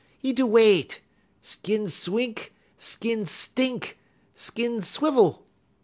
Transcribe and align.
'E 0.23 0.33
do 0.33 0.47
wait. 0.47 0.99
Skin 1.43 1.87
swink, 1.87 2.51
skin 2.79 3.27
stink, 3.27 3.99
skin 4.33 4.81
swivel. 4.81 5.45